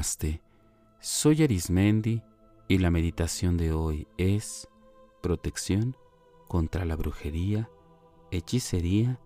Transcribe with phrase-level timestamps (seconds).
[0.00, 0.40] Namaste.
[1.00, 2.22] Soy Arismendi
[2.68, 4.66] y la meditación de hoy es
[5.20, 5.94] protección
[6.48, 7.68] contra la brujería,
[8.30, 9.20] hechicería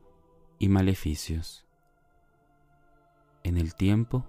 [0.59, 1.65] y maleficios.
[3.45, 4.27] En el tiempo,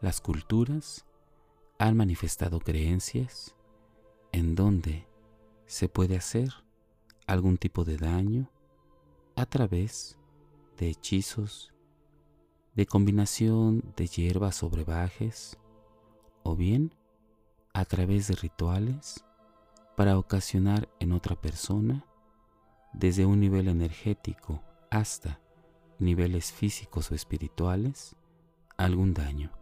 [0.00, 1.06] las culturas
[1.80, 3.56] han manifestado creencias
[4.30, 5.08] en donde
[5.66, 6.50] se puede hacer
[7.26, 8.48] algún tipo de daño
[9.34, 10.16] a través
[10.78, 11.74] de hechizos,
[12.76, 15.58] de combinación de hierbas o brebajes,
[16.50, 16.94] o bien
[17.72, 19.24] a través de rituales
[19.96, 22.04] para ocasionar en otra persona,
[22.92, 25.40] desde un nivel energético hasta
[26.00, 28.16] niveles físicos o espirituales,
[28.76, 29.52] algún daño.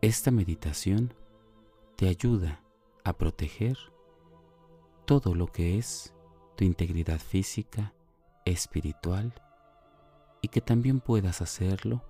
[0.00, 1.12] Esta meditación
[1.96, 2.62] te ayuda
[3.04, 3.76] a proteger
[5.04, 6.14] todo lo que es
[6.56, 7.92] tu integridad física,
[8.46, 9.34] espiritual
[10.40, 12.02] y que también puedas hacerlo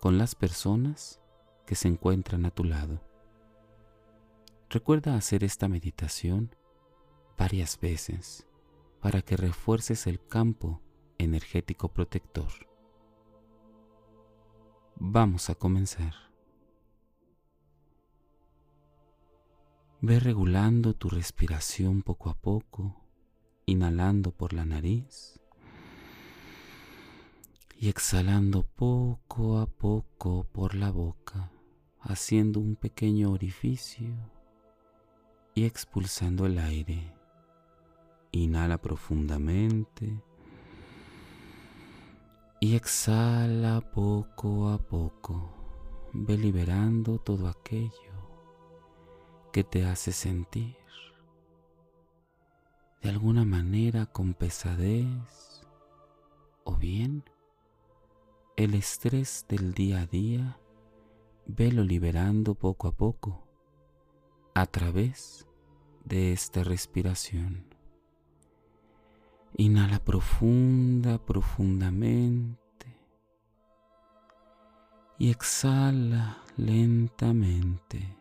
[0.00, 1.20] con las personas
[1.66, 3.00] que se encuentran a tu lado.
[4.70, 6.54] Recuerda hacer esta meditación
[7.36, 8.46] varias veces
[9.00, 10.80] para que refuerces el campo
[11.18, 12.50] energético protector.
[14.96, 16.14] Vamos a comenzar.
[20.00, 23.00] Ve regulando tu respiración poco a poco,
[23.66, 25.40] inhalando por la nariz
[27.76, 31.50] y exhalando poco a poco por la boca,
[32.04, 34.14] haciendo un pequeño orificio
[35.54, 37.12] y expulsando el aire.
[38.32, 40.22] Inhala profundamente
[42.60, 45.52] y exhala poco a poco.
[46.12, 47.90] Ve liberando todo aquello
[49.52, 50.76] que te hace sentir
[53.04, 55.62] de alguna manera con pesadez
[56.64, 57.22] o bien
[58.56, 60.58] el estrés del día a día,
[61.46, 63.46] velo liberando poco a poco
[64.54, 65.46] a través
[66.04, 67.64] de esta respiración.
[69.56, 72.58] Inhala profunda, profundamente
[75.18, 78.16] y exhala lentamente.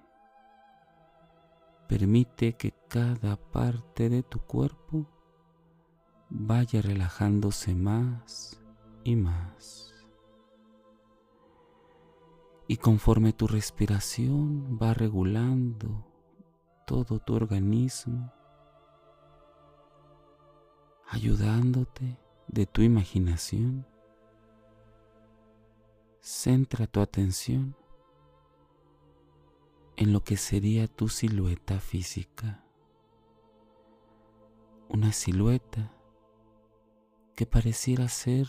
[1.88, 5.08] Permite que cada parte de tu cuerpo
[6.30, 8.60] vaya relajándose más
[9.04, 9.93] y más
[12.68, 16.08] y conforme tu respiración va regulando
[16.86, 18.32] todo tu organismo,
[21.10, 23.86] ayudándote de tu imaginación,
[26.22, 27.76] centra tu atención
[29.98, 32.64] en lo que sería tu silueta física,
[34.88, 35.92] una silueta
[37.36, 38.48] que pareciera ser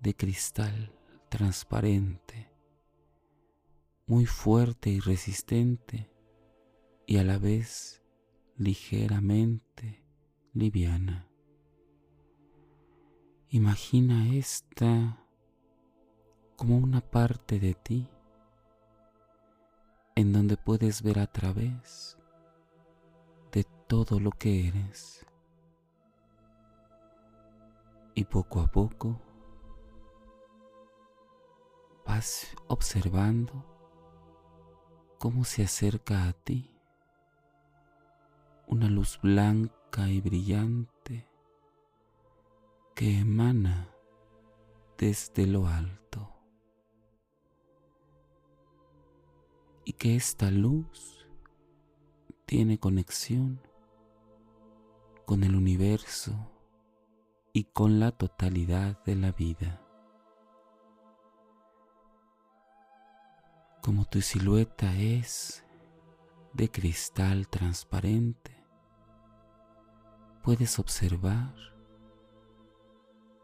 [0.00, 0.92] de cristal
[1.28, 2.25] transparente
[4.06, 6.08] muy fuerte y resistente
[7.06, 8.04] y a la vez
[8.56, 10.04] ligeramente
[10.52, 11.28] liviana.
[13.48, 15.24] Imagina esta
[16.54, 18.08] como una parte de ti
[20.14, 22.16] en donde puedes ver a través
[23.50, 25.26] de todo lo que eres.
[28.14, 29.20] Y poco a poco
[32.06, 33.75] vas observando
[35.18, 36.70] cómo se acerca a ti
[38.66, 41.26] una luz blanca y brillante
[42.94, 43.88] que emana
[44.98, 46.32] desde lo alto
[49.84, 51.26] y que esta luz
[52.44, 53.60] tiene conexión
[55.24, 56.34] con el universo
[57.52, 59.85] y con la totalidad de la vida.
[63.86, 65.64] Como tu silueta es
[66.54, 68.50] de cristal transparente,
[70.42, 71.54] puedes observar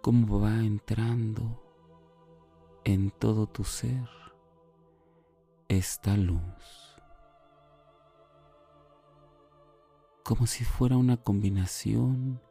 [0.00, 1.62] cómo va entrando
[2.83, 4.09] en todo tu ser
[5.69, 6.97] esta luz,
[10.25, 12.43] como si fuera una combinación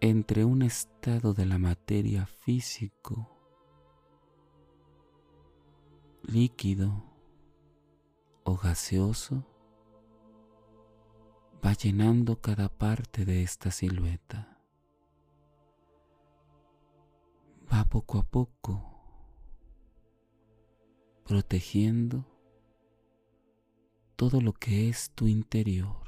[0.00, 3.31] entre un estado de la materia físico
[6.22, 7.02] líquido
[8.44, 9.44] o gaseoso
[11.64, 14.58] va llenando cada parte de esta silueta.
[17.72, 18.88] Va poco a poco
[21.24, 22.24] protegiendo
[24.16, 26.02] todo lo que es tu interior.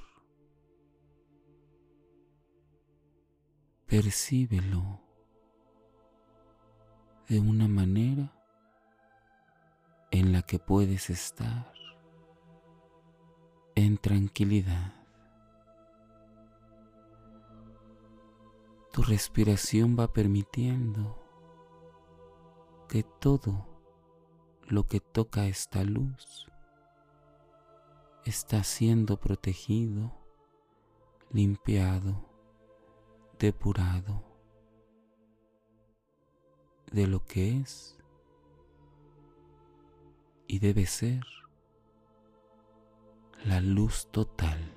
[3.87, 5.01] Percíbelo
[7.29, 8.34] de una manera
[10.15, 11.75] en la que puedes estar
[13.75, 14.95] en tranquilidad.
[18.93, 21.21] Tu respiración va permitiendo
[22.89, 23.67] que todo
[24.69, 26.47] lo que toca esta luz
[28.25, 30.13] está siendo protegido,
[31.33, 32.25] limpiado,
[33.41, 34.23] depurado
[36.93, 37.94] de lo que es
[40.55, 41.27] y debe ser
[43.45, 44.73] la luz total.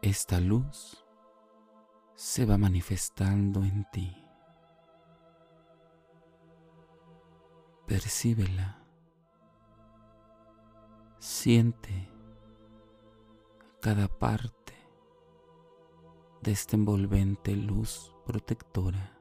[0.00, 1.04] Esta luz
[2.14, 4.16] se va manifestando en ti.
[7.86, 8.82] Percíbela.
[11.18, 12.10] Siente
[13.82, 14.72] cada parte
[16.40, 19.17] de esta envolvente luz protectora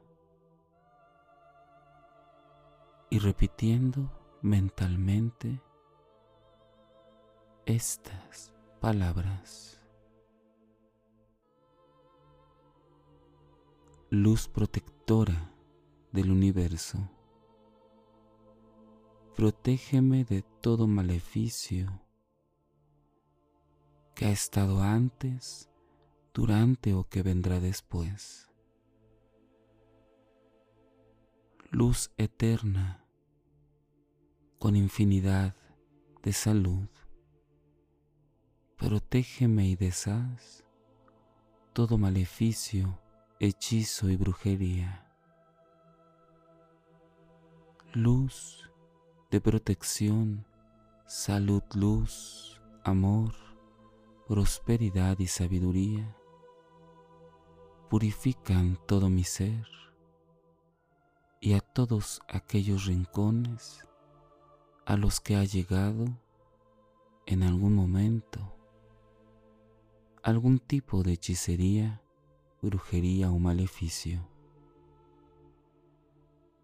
[3.09, 4.12] y repitiendo
[4.42, 5.62] mentalmente
[7.65, 9.81] estas palabras.
[14.09, 15.51] Luz protectora
[16.12, 16.98] del universo,
[19.36, 22.01] protégeme de todo maleficio
[24.15, 25.69] que ha estado antes,
[26.33, 28.46] durante o que vendrá después.
[31.71, 33.05] Luz eterna
[34.57, 35.53] con infinidad
[36.23, 36.87] de salud.
[38.77, 40.63] Protégeme y deshaz
[41.73, 42.97] todo maleficio,
[43.41, 45.11] hechizo y brujería.
[47.91, 48.71] Luz
[49.29, 50.47] de protección,
[51.05, 53.33] salud, luz, amor,
[54.25, 56.15] prosperidad y sabiduría.
[57.89, 59.86] Purifican todo mi ser
[61.39, 63.83] y a todos aquellos rincones
[64.85, 66.05] a los que ha llegado
[67.25, 68.53] en algún momento
[70.23, 72.01] algún tipo de hechicería,
[72.61, 74.27] brujería o maleficio.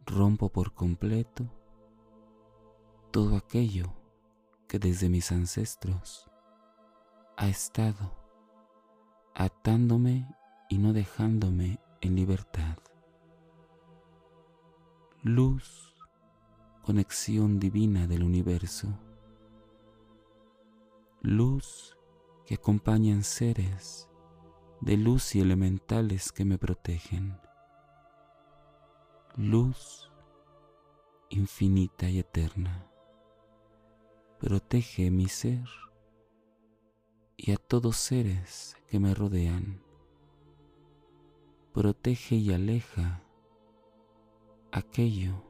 [0.06, 1.46] Rompo por completo
[3.12, 3.94] todo aquello
[4.68, 6.30] que desde mis ancestros
[7.38, 8.14] ha estado
[9.34, 10.28] atándome
[10.68, 12.78] y no dejándome en libertad.
[15.26, 15.96] Luz,
[16.82, 18.90] conexión divina del universo.
[21.22, 21.98] Luz
[22.46, 24.10] que acompañan seres
[24.82, 27.40] de luz y elementales que me protegen.
[29.38, 30.12] Luz
[31.30, 32.92] infinita y eterna,
[34.42, 35.70] protege mi ser
[37.38, 39.82] y a todos seres que me rodean.
[41.72, 43.24] Protege y aleja
[44.74, 45.46] aquello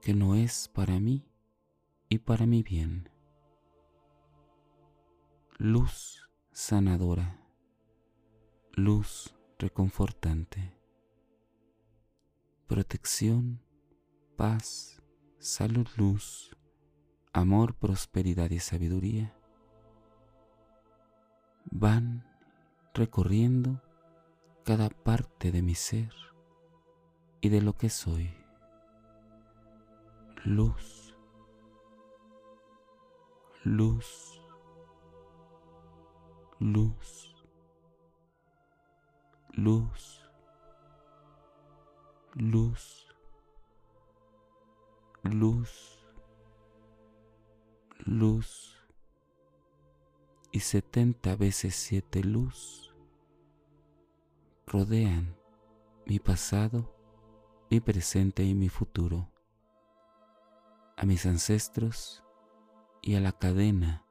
[0.00, 1.24] que no es para mí
[2.08, 3.08] y para mi bien.
[5.56, 7.46] Luz sanadora,
[8.72, 10.76] luz reconfortante,
[12.66, 13.62] protección,
[14.36, 15.00] paz,
[15.38, 16.56] salud, luz,
[17.32, 19.32] amor, prosperidad y sabiduría
[21.70, 22.26] van
[22.94, 23.80] recorriendo
[24.64, 26.31] cada parte de mi ser
[27.42, 28.32] y de lo que soy.
[30.44, 31.14] Luz,
[33.64, 34.40] luz,
[36.60, 37.34] luz,
[39.50, 40.24] luz,
[42.34, 43.08] luz,
[45.24, 45.98] luz,
[48.06, 48.78] luz.
[50.52, 52.94] Y setenta veces siete luz
[54.66, 55.36] rodean
[56.06, 56.91] mi pasado,
[57.72, 59.30] mi presente y mi futuro,
[60.94, 62.22] a mis ancestros
[63.00, 64.04] y a la cadena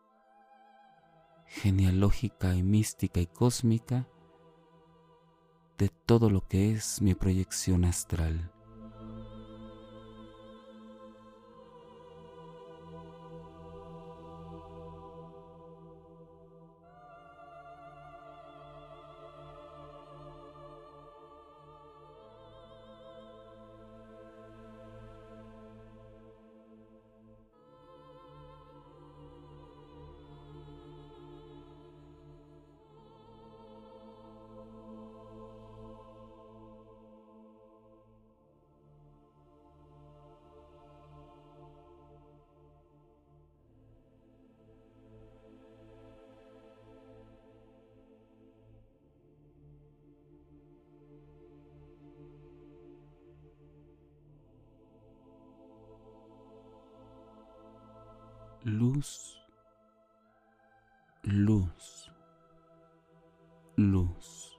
[1.46, 4.08] genealógica y mística y cósmica
[5.78, 8.52] de todo lo que es mi proyección astral.
[58.64, 59.42] Luz,
[61.24, 62.12] luz,
[63.76, 64.58] luz,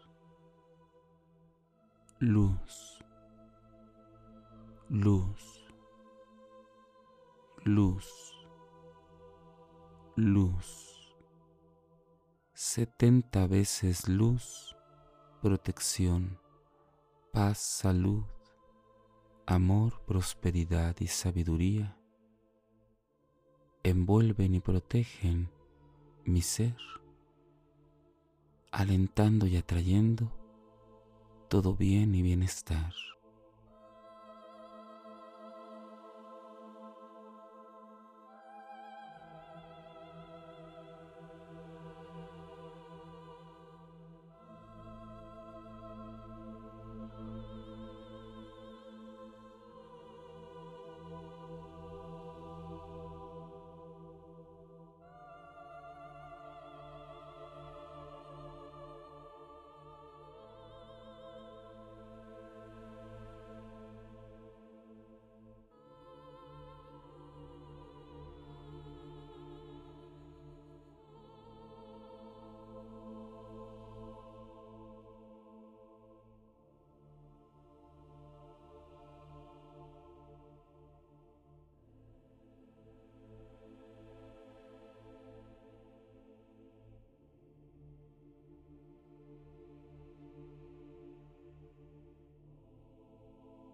[2.18, 2.98] luz,
[4.90, 5.68] luz,
[7.64, 8.06] luz,
[10.16, 11.14] luz,
[12.54, 14.76] setenta veces luz,
[15.40, 16.40] protección,
[17.32, 18.24] paz, salud,
[19.46, 22.01] amor, prosperidad y sabiduría
[23.84, 25.48] envuelven y protegen
[26.24, 26.76] mi ser,
[28.70, 30.30] alentando y atrayendo
[31.48, 32.94] todo bien y bienestar.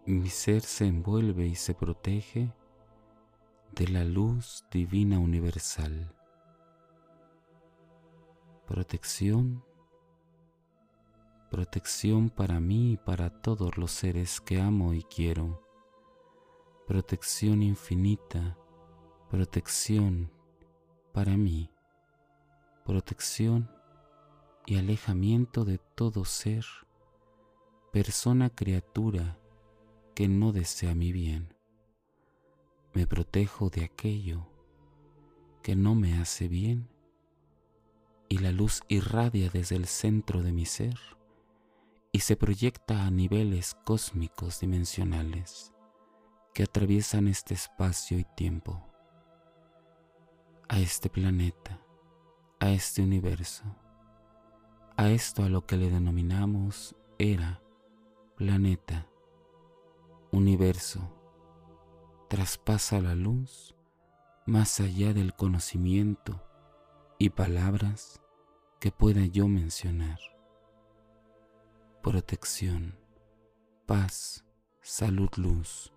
[0.09, 2.51] Mi ser se envuelve y se protege
[3.73, 6.15] de la luz divina universal.
[8.67, 9.63] Protección,
[11.51, 15.63] protección para mí y para todos los seres que amo y quiero.
[16.87, 18.57] Protección infinita,
[19.29, 20.33] protección
[21.13, 21.71] para mí.
[22.87, 23.71] Protección
[24.65, 26.65] y alejamiento de todo ser,
[27.93, 29.39] persona, criatura,
[30.19, 31.55] que no desea mi bien.
[32.93, 34.51] Me protejo de aquello
[35.63, 36.89] que no me hace bien
[38.29, 40.99] y la luz irradia desde el centro de mi ser
[42.11, 45.73] y se proyecta a niveles cósmicos dimensionales
[46.53, 48.85] que atraviesan este espacio y tiempo,
[50.69, 51.81] a este planeta,
[52.59, 53.63] a este universo,
[54.97, 57.63] a esto a lo que le denominamos era,
[58.35, 59.07] planeta,
[60.33, 61.01] universo
[62.29, 63.75] traspasa la luz
[64.47, 66.43] más allá del conocimiento
[67.19, 68.21] y palabras
[68.81, 70.19] que pueda yo mencionar.
[72.03, 72.99] Protección,
[73.87, 74.45] paz,
[74.83, 75.93] salud, luz,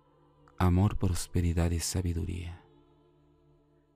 [0.58, 2.62] amor, prosperidad y sabiduría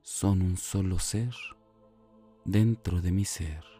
[0.01, 1.35] son un solo ser
[2.45, 3.76] dentro de mi ser.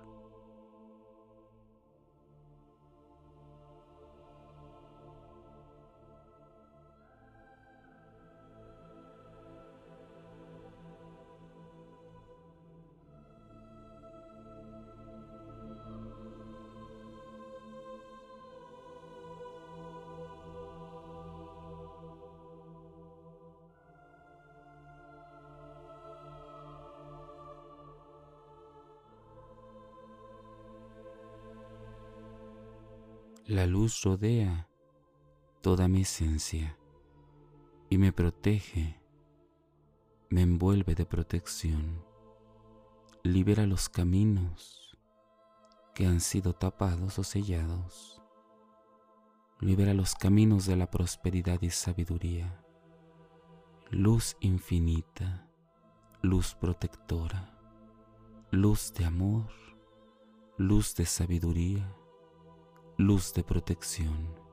[33.47, 34.67] La luz rodea
[35.61, 36.77] toda mi esencia
[37.89, 39.01] y me protege,
[40.29, 42.03] me envuelve de protección,
[43.23, 44.97] libera los caminos
[45.95, 48.21] que han sido tapados o sellados,
[49.61, 52.61] libera los caminos de la prosperidad y sabiduría,
[53.89, 55.47] luz infinita,
[56.21, 57.57] luz protectora,
[58.51, 59.47] luz de amor,
[60.57, 61.96] luz de sabiduría
[62.97, 64.46] luz de protección.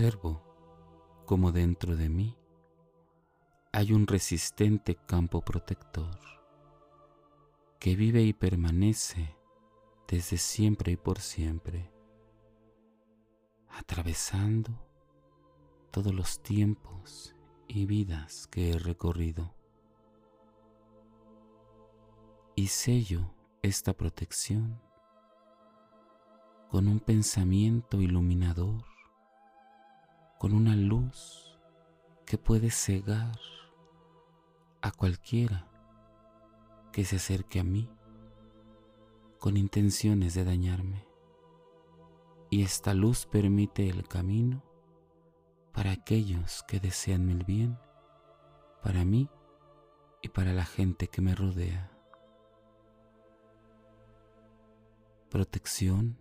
[0.00, 0.40] Observo
[1.26, 2.34] como dentro de mí
[3.70, 6.18] hay un resistente campo protector
[7.78, 9.36] que vive y permanece
[10.08, 11.92] desde siempre y por siempre,
[13.68, 14.70] atravesando
[15.90, 17.36] todos los tiempos
[17.68, 19.54] y vidas que he recorrido.
[22.54, 24.80] Y sello esta protección
[26.70, 28.89] con un pensamiento iluminador,
[30.40, 31.60] con una luz
[32.24, 33.38] que puede cegar
[34.80, 35.68] a cualquiera
[36.92, 37.90] que se acerque a mí
[39.38, 41.06] con intenciones de dañarme.
[42.48, 44.64] Y esta luz permite el camino
[45.72, 47.78] para aquellos que desean el bien,
[48.82, 49.28] para mí
[50.22, 51.92] y para la gente que me rodea.
[55.28, 56.16] Protección,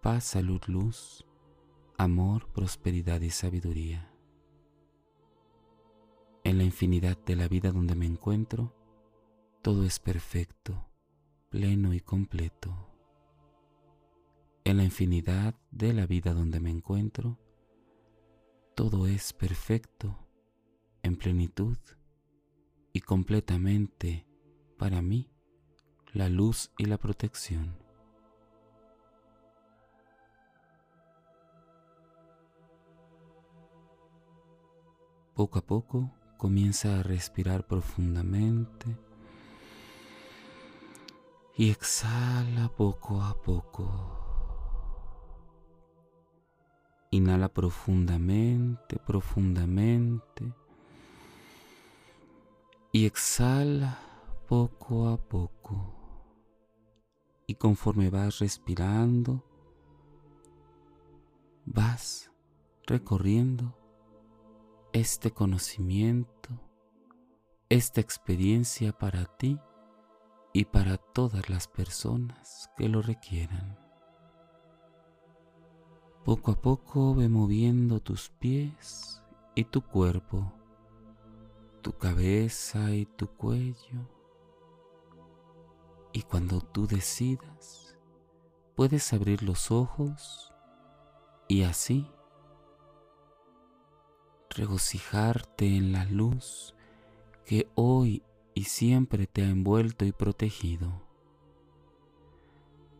[0.00, 1.26] paz, salud, luz,
[2.00, 4.10] amor, prosperidad y sabiduría.
[6.44, 8.74] En la infinidad de la vida donde me encuentro,
[9.60, 10.88] todo es perfecto,
[11.50, 12.74] pleno y completo.
[14.64, 17.38] En la infinidad de la vida donde me encuentro,
[18.74, 20.26] todo es perfecto,
[21.02, 21.76] en plenitud
[22.94, 24.26] y completamente
[24.78, 25.28] para mí
[26.14, 27.89] la luz y la protección.
[35.40, 38.94] Poco a poco comienza a respirar profundamente
[41.56, 43.88] y exhala poco a poco.
[47.10, 50.52] Inhala profundamente, profundamente.
[52.92, 53.98] Y exhala
[54.46, 55.94] poco a poco.
[57.46, 59.42] Y conforme vas respirando,
[61.64, 62.30] vas
[62.86, 63.79] recorriendo
[64.92, 66.50] este conocimiento,
[67.68, 69.58] esta experiencia para ti
[70.52, 73.78] y para todas las personas que lo requieran.
[76.24, 79.22] Poco a poco ve moviendo tus pies
[79.54, 80.52] y tu cuerpo,
[81.82, 84.08] tu cabeza y tu cuello.
[86.12, 87.96] Y cuando tú decidas,
[88.74, 90.52] puedes abrir los ojos
[91.46, 92.10] y así
[94.50, 96.74] regocijarte en la luz
[97.44, 98.22] que hoy
[98.54, 101.02] y siempre te ha envuelto y protegido.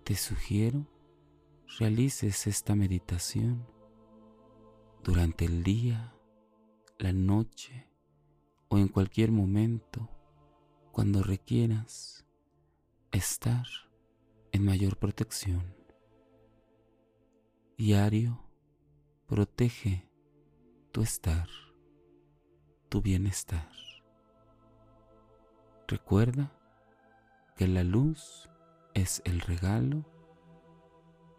[0.04, 0.86] Te sugiero
[1.78, 3.66] realices esta meditación
[5.04, 6.14] durante el día,
[6.98, 7.88] la noche
[8.68, 10.08] o en cualquier momento
[10.92, 12.26] cuando requieras
[13.12, 13.66] estar
[14.52, 15.74] en mayor protección.
[17.76, 18.42] Diario,
[19.26, 20.09] protege
[20.92, 21.48] tu estar,
[22.88, 23.70] tu bienestar.
[25.86, 26.52] Recuerda
[27.56, 28.48] que la luz
[28.94, 30.04] es el regalo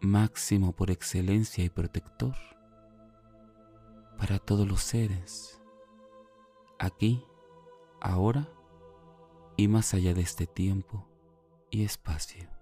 [0.00, 2.36] máximo por excelencia y protector
[4.18, 5.60] para todos los seres,
[6.78, 7.24] aquí,
[8.00, 8.48] ahora
[9.56, 11.06] y más allá de este tiempo
[11.70, 12.61] y espacio.